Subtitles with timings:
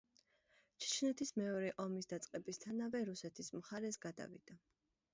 [0.85, 4.63] ჩეჩნეთის მეორე ომის დაწყებისთანავე რუსეთის მხარეს გადავიდა.